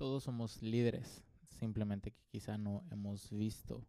todos 0.00 0.24
somos 0.24 0.62
líderes, 0.62 1.22
simplemente 1.58 2.10
que 2.10 2.22
quizá 2.30 2.56
no 2.56 2.82
hemos 2.90 3.30
visto 3.32 3.86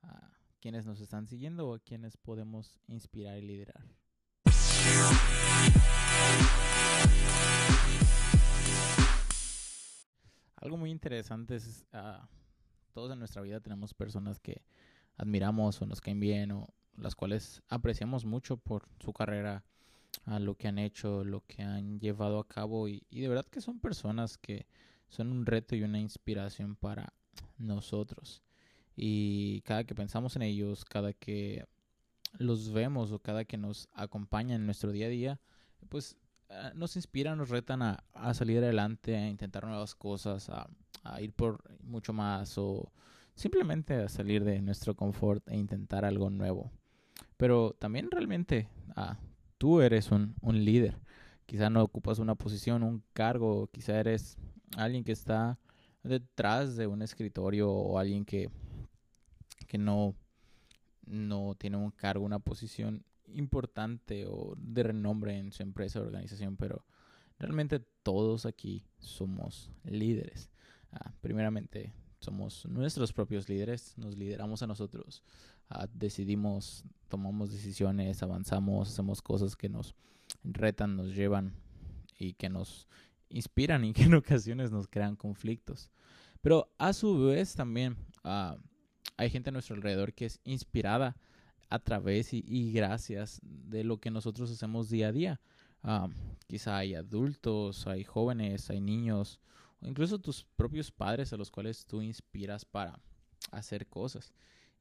a 0.00 0.30
quienes 0.60 0.86
nos 0.86 1.00
están 1.00 1.26
siguiendo 1.26 1.68
o 1.68 1.74
a 1.74 1.80
quienes 1.80 2.16
podemos 2.16 2.78
inspirar 2.86 3.36
y 3.36 3.42
liderar. 3.42 3.84
Algo 10.54 10.76
muy 10.76 10.92
interesante 10.92 11.56
es, 11.56 11.84
uh, 11.94 12.24
todos 12.92 13.10
en 13.10 13.18
nuestra 13.18 13.42
vida 13.42 13.58
tenemos 13.58 13.92
personas 13.92 14.38
que 14.38 14.62
admiramos 15.16 15.82
o 15.82 15.86
nos 15.86 16.00
caen 16.00 16.20
bien 16.20 16.52
o 16.52 16.68
las 16.96 17.16
cuales 17.16 17.60
apreciamos 17.68 18.24
mucho 18.24 18.56
por 18.56 18.88
su 19.00 19.12
carrera, 19.12 19.64
a 20.26 20.38
lo 20.38 20.54
que 20.54 20.68
han 20.68 20.78
hecho, 20.78 21.24
lo 21.24 21.44
que 21.44 21.62
han 21.64 21.98
llevado 21.98 22.38
a 22.38 22.46
cabo 22.46 22.86
y, 22.86 23.04
y 23.10 23.20
de 23.20 23.26
verdad 23.26 23.46
que 23.46 23.60
son 23.60 23.80
personas 23.80 24.38
que 24.38 24.68
son 25.10 25.32
un 25.32 25.44
reto 25.44 25.76
y 25.76 25.82
una 25.82 26.00
inspiración 26.00 26.76
para 26.76 27.12
nosotros. 27.58 28.42
Y 28.96 29.60
cada 29.62 29.84
que 29.84 29.94
pensamos 29.94 30.36
en 30.36 30.42
ellos, 30.42 30.84
cada 30.84 31.12
que 31.12 31.66
los 32.38 32.72
vemos 32.72 33.12
o 33.12 33.18
cada 33.18 33.44
que 33.44 33.58
nos 33.58 33.88
acompañan 33.92 34.60
en 34.60 34.66
nuestro 34.66 34.92
día 34.92 35.06
a 35.06 35.10
día, 35.10 35.40
pues 35.88 36.16
ah, 36.48 36.72
nos 36.74 36.96
inspiran, 36.96 37.38
nos 37.38 37.50
retan 37.50 37.82
a, 37.82 38.04
salir 38.34 38.58
adelante, 38.58 39.16
a 39.16 39.28
intentar 39.28 39.66
nuevas 39.66 39.94
cosas, 39.94 40.48
a, 40.48 40.68
ir 41.20 41.32
por 41.32 41.62
mucho 41.82 42.12
más 42.12 42.58
o 42.58 42.92
simplemente 43.34 43.94
a 43.94 44.08
salir 44.08 44.44
de 44.44 44.60
nuestro 44.60 44.94
confort 44.94 45.48
e 45.48 45.56
intentar 45.56 46.04
algo 46.04 46.30
nuevo. 46.30 46.70
Pero 47.36 47.74
también 47.78 48.10
realmente 48.10 48.68
ah, 48.94 49.18
tú 49.58 49.80
eres 49.80 50.10
un, 50.10 50.34
un 50.40 50.64
líder. 50.64 50.98
Quizá 51.46 51.68
no 51.68 51.82
ocupas 51.82 52.20
una 52.20 52.36
posición, 52.36 52.82
un 52.84 53.02
cargo, 53.12 53.68
quizá 53.72 53.98
eres 53.98 54.36
alguien 54.76 55.04
que 55.04 55.12
está 55.12 55.58
detrás 56.02 56.76
de 56.76 56.86
un 56.86 57.02
escritorio 57.02 57.70
o 57.70 57.98
alguien 57.98 58.24
que, 58.24 58.50
que 59.66 59.78
no, 59.78 60.14
no 61.06 61.54
tiene 61.56 61.76
un 61.76 61.90
cargo, 61.90 62.24
una 62.24 62.38
posición 62.38 63.04
importante 63.34 64.26
o 64.26 64.54
de 64.56 64.82
renombre 64.82 65.38
en 65.38 65.52
su 65.52 65.62
empresa 65.62 66.00
o 66.00 66.02
organización, 66.02 66.56
pero 66.56 66.84
realmente 67.38 67.80
todos 68.02 68.46
aquí 68.46 68.84
somos 68.98 69.70
líderes. 69.84 70.50
Ah, 70.92 71.12
primeramente, 71.20 71.92
somos 72.20 72.66
nuestros 72.66 73.12
propios 73.12 73.48
líderes, 73.48 73.96
nos 73.96 74.16
lideramos 74.16 74.62
a 74.62 74.66
nosotros, 74.66 75.22
ah, 75.68 75.86
decidimos, 75.92 76.84
tomamos 77.08 77.50
decisiones, 77.50 78.22
avanzamos, 78.22 78.90
hacemos 78.90 79.22
cosas 79.22 79.56
que 79.56 79.68
nos 79.68 79.94
retan, 80.42 80.96
nos 80.96 81.14
llevan 81.14 81.54
y 82.18 82.34
que 82.34 82.48
nos 82.48 82.88
inspiran 83.30 83.84
y 83.84 83.92
que 83.94 84.02
en 84.02 84.14
ocasiones 84.14 84.70
nos 84.70 84.86
crean 84.86 85.16
conflictos. 85.16 85.90
Pero 86.42 86.72
a 86.78 86.92
su 86.92 87.26
vez 87.26 87.54
también 87.54 87.96
ah, 88.24 88.56
hay 89.16 89.30
gente 89.30 89.50
a 89.50 89.52
nuestro 89.52 89.76
alrededor 89.76 90.12
que 90.12 90.26
es 90.26 90.40
inspirada 90.44 91.16
a 91.68 91.78
través 91.78 92.32
y, 92.32 92.72
gracias 92.72 93.40
de 93.42 93.84
lo 93.84 94.00
que 94.00 94.10
nosotros 94.10 94.50
hacemos 94.50 94.90
día 94.90 95.08
a 95.08 95.12
día. 95.12 95.40
Ah, 95.82 96.08
quizá 96.46 96.78
hay 96.78 96.94
adultos, 96.94 97.86
hay 97.86 98.04
jóvenes, 98.04 98.70
hay 98.70 98.80
niños, 98.80 99.40
o 99.80 99.86
incluso 99.86 100.18
tus 100.18 100.44
propios 100.56 100.90
padres 100.90 101.32
a 101.32 101.36
los 101.36 101.50
cuales 101.50 101.86
tú 101.86 102.02
inspiras 102.02 102.64
para 102.64 102.98
hacer 103.52 103.86
cosas. 103.86 104.32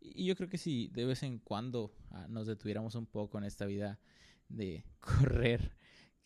Y 0.01 0.25
yo 0.25 0.35
creo 0.35 0.49
que 0.49 0.57
si 0.57 0.87
de 0.87 1.05
vez 1.05 1.23
en 1.23 1.37
cuando 1.37 1.93
ah, 2.11 2.25
nos 2.27 2.47
detuviéramos 2.47 2.95
un 2.95 3.05
poco 3.05 3.37
en 3.37 3.43
esta 3.43 3.65
vida 3.65 3.99
de 4.47 4.83
correr 4.99 5.71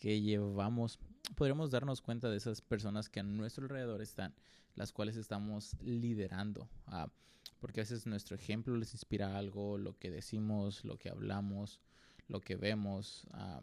que 0.03 0.19
llevamos, 0.19 0.99
podríamos 1.33 1.71
darnos 1.71 2.01
cuenta 2.01 2.29
de 2.29 2.35
esas 2.35 2.59
personas 2.59 3.07
que 3.07 3.21
a 3.21 3.23
nuestro 3.23 3.63
alrededor 3.63 4.01
están, 4.01 4.35
las 4.75 4.91
cuales 4.91 5.15
estamos 5.15 5.77
liderando. 5.81 6.67
Ah, 6.87 7.09
porque 7.61 7.79
a 7.79 7.83
veces 7.83 8.05
nuestro 8.05 8.35
ejemplo 8.35 8.75
les 8.75 8.93
inspira 8.93 9.37
algo, 9.37 9.77
lo 9.77 9.97
que 9.97 10.11
decimos, 10.11 10.83
lo 10.83 10.97
que 10.97 11.07
hablamos, 11.07 11.79
lo 12.27 12.41
que 12.41 12.57
vemos. 12.57 13.25
Ah, 13.31 13.61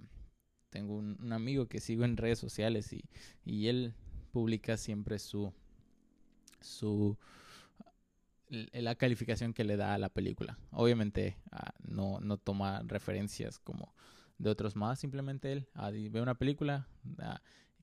tengo 0.70 0.96
un, 0.96 1.30
amigo 1.30 1.68
que 1.68 1.78
sigo 1.78 2.06
en 2.06 2.16
redes 2.16 2.38
sociales 2.38 2.90
y, 2.94 3.04
y 3.44 3.66
él 3.66 3.92
publica 4.32 4.78
siempre 4.78 5.18
su, 5.18 5.52
su 6.62 7.18
la 8.48 8.94
calificación 8.94 9.52
que 9.52 9.64
le 9.64 9.76
da 9.76 9.92
a 9.92 9.98
la 9.98 10.08
película. 10.08 10.58
Obviamente 10.70 11.36
ah, 11.52 11.74
no, 11.86 12.18
no 12.20 12.38
toma 12.38 12.80
referencias 12.86 13.58
como 13.58 13.92
de 14.40 14.50
otros 14.50 14.74
más. 14.74 14.98
Simplemente 14.98 15.52
él 15.52 15.68
ah, 15.74 15.90
ve 15.90 16.20
una 16.20 16.34
película, 16.34 16.88
ah, 17.18 17.40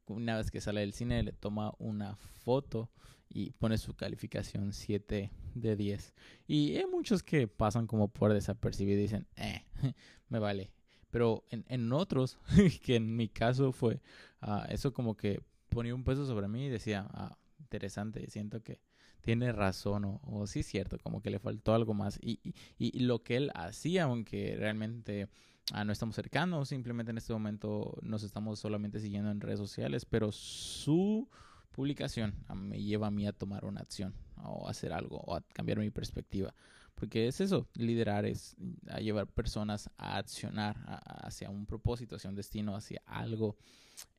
una 0.07 0.38
vez 0.38 0.51
que 0.51 0.62
sale 0.62 0.81
del 0.81 0.94
cine 0.94 1.23
le 1.23 1.31
toma 1.31 1.73
una 1.78 2.16
foto 2.16 2.90
y 3.29 3.51
pone 3.51 3.78
su 3.78 3.94
calificación 3.94 4.73
7 4.73 5.31
de 5.53 5.75
10. 5.75 6.13
Y 6.47 6.78
hay 6.78 6.85
muchos 6.85 7.23
que 7.23 7.47
pasan 7.47 7.88
como 7.88 8.07
por 8.07 8.34
desapercibido 8.34 9.00
y 9.00 9.03
dicen, 9.03 9.28
eh, 9.35 9.66
me 10.29 10.40
vale. 10.40 10.72
Pero 11.12 11.46
en, 11.50 11.66
en 11.69 11.91
otros, 11.94 12.38
que 12.84 12.96
en 12.96 13.16
mi 13.16 13.28
caso 13.29 13.72
fue, 13.72 14.01
uh, 14.41 14.63
eso 14.69 14.94
como 14.94 15.16
que 15.16 15.41
ponía 15.69 15.96
un 15.96 16.03
peso 16.03 16.25
sobre 16.25 16.47
mí 16.47 16.66
y 16.66 16.69
decía, 16.69 17.07
ah, 17.12 17.38
interesante, 17.59 18.29
siento 18.29 18.63
que 18.63 18.79
tiene 19.22 19.51
razón 19.51 20.05
o, 20.05 20.22
o, 20.23 20.47
sí 20.47 20.59
es 20.61 20.67
cierto, 20.67 20.97
como 21.00 21.22
que 21.22 21.29
le 21.29 21.39
faltó 21.39 21.73
algo 21.73 21.94
más. 21.94 22.19
Y, 22.22 22.39
y, 22.44 22.53
y 22.78 23.00
lo 23.01 23.23
que 23.23 23.38
él 23.38 23.51
hacía, 23.53 24.03
aunque 24.03 24.55
realmente 24.57 25.29
Ah, 25.73 25.83
no 25.83 25.91
estamos 25.91 26.16
cercanos, 26.16 26.69
simplemente 26.69 27.11
en 27.11 27.17
este 27.17 27.33
momento 27.33 27.97
nos 28.01 28.23
estamos 28.23 28.57
solamente 28.57 29.01
siguiendo 29.01 29.29
en 29.31 29.41
redes 29.41 29.59
sociales, 29.59 30.05
pero 30.05 30.31
su 30.31 31.29
publicación 31.72 32.33
ah, 32.47 32.55
me 32.55 32.81
lleva 32.81 33.07
a 33.07 33.11
mí 33.11 33.28
a 33.28 33.33
tomar 33.33 33.66
una 33.66 33.81
acción 33.81 34.16
o 34.44 34.69
hacer 34.69 34.94
algo 34.94 35.17
o 35.17 35.35
a 35.35 35.41
cambiar 35.41 35.79
mi 35.79 35.89
perspectiva. 35.89 36.53
Porque 36.95 37.28
es 37.28 37.41
eso, 37.41 37.67
liderar 37.75 38.25
es 38.25 38.55
a 38.89 39.01
llevar 39.01 39.28
personas 39.28 39.89
a 39.97 40.17
accionar 40.17 40.78
hacia 41.05 41.49
un 41.49 41.66
propósito, 41.66 42.16
hacia 42.16 42.29
un 42.29 42.35
destino, 42.35 42.75
hacia 42.75 43.01
algo 43.05 43.57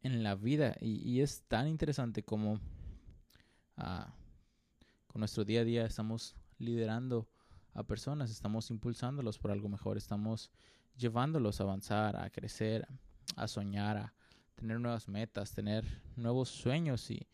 en 0.03 0.23
la 0.23 0.35
vida. 0.35 0.77
Y, 0.81 1.21
es 1.23 1.43
tan 1.49 1.67
interesante 1.67 2.23
como 2.23 2.61
ah, 3.79 4.15
nuestro 5.19 5.45
día 5.45 5.61
a 5.61 5.65
día 5.65 5.85
estamos 5.85 6.37
liderando 6.59 7.29
a 7.75 7.83
personas, 7.83 8.31
estamos 8.31 8.71
impulsándolos 8.71 9.39
por 9.39 9.51
algo 9.51 9.69
mejor, 9.69 9.97
estamos 9.97 10.51
llevándolos 10.97 11.61
a 11.61 11.65
avanzar, 11.65 12.17
a 12.17 12.31
crecer, 12.31 12.87
a 13.37 13.49
soñar, 13.49 13.97
a 13.97 14.15
tener 14.55 14.81
nuevas 14.81 15.09
metas, 15.09 15.53
tener 15.53 15.85
nuevos 16.17 16.49
sueños 16.49 17.11
y, 17.11 17.27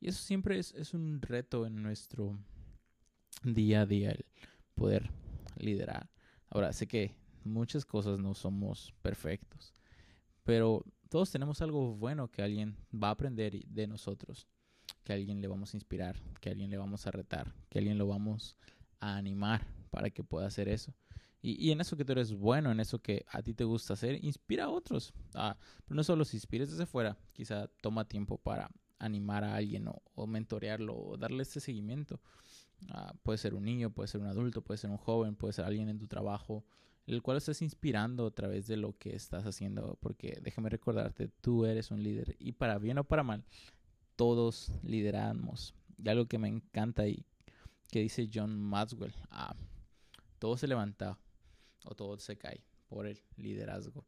eso 0.00 0.22
siempre 0.22 0.58
es, 0.58 0.72
es, 0.72 0.94
un 0.94 1.20
reto 1.20 1.66
en 1.66 1.82
nuestro 1.82 2.38
día 3.44 3.82
a 3.82 3.86
día, 3.86 4.12
el 4.12 4.24
poder 4.74 5.10
liderar. 5.58 6.08
Ahora, 6.48 6.72
sé 6.72 6.86
que 6.86 7.14
muchas 7.44 7.84
cosas 7.84 8.18
no 8.18 8.32
somos 8.32 8.94
perfectos, 9.02 9.74
pero 10.42 10.82
todos 11.10 11.30
tenemos 11.30 11.60
algo 11.60 11.94
bueno 11.96 12.28
que 12.28 12.42
alguien 12.42 12.78
va 12.94 13.08
a 13.08 13.10
aprender 13.10 13.62
de 13.66 13.86
nosotros, 13.86 14.48
que 15.10 15.14
alguien 15.14 15.40
le 15.40 15.48
vamos 15.48 15.74
a 15.74 15.76
inspirar, 15.76 16.22
que 16.40 16.50
alguien 16.50 16.70
le 16.70 16.78
vamos 16.78 17.04
a 17.04 17.10
retar, 17.10 17.52
que 17.68 17.80
alguien 17.80 17.98
lo 17.98 18.06
vamos 18.06 18.56
a 19.00 19.16
animar 19.16 19.66
para 19.90 20.08
que 20.10 20.22
pueda 20.22 20.46
hacer 20.46 20.68
eso. 20.68 20.94
Y, 21.42 21.72
en 21.72 21.80
eso 21.80 21.96
que 21.96 22.04
tú 22.04 22.12
eres 22.12 22.32
bueno, 22.32 22.70
en 22.70 22.78
eso 22.78 23.00
que 23.00 23.24
a 23.28 23.42
ti 23.42 23.52
te 23.52 23.64
gusta 23.64 23.94
hacer, 23.94 24.24
inspira 24.24 24.66
a 24.66 24.68
otros. 24.68 25.12
Ah, 25.34 25.56
pero 25.84 25.96
no 25.96 26.04
solo 26.04 26.24
si 26.24 26.36
inspires 26.36 26.70
desde 26.70 26.86
fuera, 26.86 27.18
quizá 27.32 27.66
toma 27.80 28.06
tiempo 28.06 28.38
para 28.38 28.70
animar 29.00 29.42
a 29.42 29.56
alguien 29.56 29.88
o, 29.88 30.26
mentorearlo 30.28 30.96
o 30.96 31.16
darle 31.16 31.42
este 31.42 31.58
seguimiento. 31.58 32.20
Ah, 32.90 33.12
puede 33.24 33.38
ser 33.38 33.54
un 33.54 33.64
niño, 33.64 33.90
puede 33.90 34.06
ser 34.06 34.20
un 34.20 34.28
adulto, 34.28 34.62
puede 34.62 34.78
ser 34.78 34.90
un 34.90 34.98
joven, 34.98 35.34
puede 35.34 35.54
ser 35.54 35.64
alguien 35.64 35.88
en 35.88 35.98
tu 35.98 36.06
trabajo, 36.06 36.64
el 37.06 37.20
cual 37.20 37.38
estás 37.38 37.62
inspirando 37.62 38.26
a 38.26 38.30
través 38.30 38.68
de 38.68 38.76
lo 38.76 38.96
que 38.96 39.16
estás 39.16 39.44
haciendo. 39.44 39.98
Porque 40.00 40.38
déjame 40.40 40.68
recordarte, 40.68 41.26
tú 41.40 41.64
eres 41.64 41.90
un 41.90 42.00
líder 42.00 42.36
y 42.38 42.52
para 42.52 42.78
bien 42.78 42.98
o 42.98 43.02
para 43.02 43.24
mal, 43.24 43.44
todos 44.20 44.70
lideramos. 44.82 45.74
Y 45.96 46.06
algo 46.10 46.26
que 46.26 46.36
me 46.36 46.46
encanta 46.46 47.08
y 47.08 47.24
que 47.90 48.00
dice 48.00 48.28
John 48.30 48.60
Maxwell, 48.60 49.14
ah, 49.30 49.56
todo 50.38 50.58
se 50.58 50.68
levanta 50.68 51.18
o 51.86 51.94
todo 51.94 52.18
se 52.18 52.36
cae 52.36 52.62
por 52.86 53.06
el 53.06 53.18
liderazgo. 53.38 54.04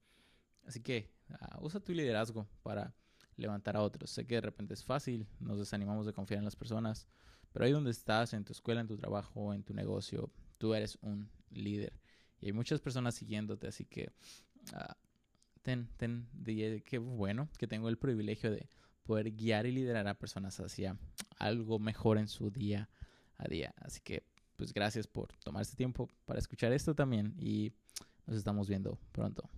Así 0.66 0.82
que 0.82 1.10
ah, 1.30 1.58
usa 1.62 1.80
tu 1.80 1.94
liderazgo 1.94 2.46
para 2.62 2.94
levantar 3.36 3.74
a 3.74 3.80
otros. 3.80 4.10
Sé 4.10 4.26
que 4.26 4.34
de 4.34 4.42
repente 4.42 4.74
es 4.74 4.84
fácil, 4.84 5.26
nos 5.40 5.58
desanimamos 5.58 6.04
de 6.04 6.12
confiar 6.12 6.40
en 6.40 6.44
las 6.44 6.56
personas, 6.56 7.08
pero 7.50 7.64
ahí 7.64 7.72
donde 7.72 7.90
estás, 7.90 8.34
en 8.34 8.44
tu 8.44 8.52
escuela, 8.52 8.82
en 8.82 8.88
tu 8.88 8.98
trabajo, 8.98 9.54
en 9.54 9.62
tu 9.62 9.72
negocio, 9.72 10.30
tú 10.58 10.74
eres 10.74 10.98
un 11.00 11.30
líder. 11.48 11.98
Y 12.38 12.48
hay 12.48 12.52
muchas 12.52 12.82
personas 12.82 13.14
siguiéndote, 13.14 13.66
así 13.66 13.86
que 13.86 14.12
uh, 14.74 14.92
ten, 15.62 15.88
ten, 15.96 16.28
qué 16.84 16.98
bueno 16.98 17.48
que 17.56 17.66
tengo 17.66 17.88
el 17.88 17.96
privilegio 17.96 18.50
de 18.50 18.68
poder 19.02 19.32
guiar 19.32 19.66
y 19.66 19.72
liderar 19.72 20.08
a 20.08 20.14
personas 20.14 20.58
hacia 20.60 20.96
algo 21.38 21.78
mejor 21.78 22.18
en 22.18 22.28
su 22.28 22.50
día 22.50 22.88
a 23.36 23.48
día. 23.48 23.74
Así 23.78 24.00
que 24.00 24.24
pues 24.56 24.72
gracias 24.72 25.06
por 25.06 25.28
tomar 25.44 25.62
este 25.62 25.76
tiempo 25.76 26.08
para 26.24 26.38
escuchar 26.38 26.72
esto 26.72 26.94
también 26.94 27.34
y 27.38 27.72
nos 28.26 28.36
estamos 28.36 28.68
viendo 28.68 28.98
pronto. 29.12 29.48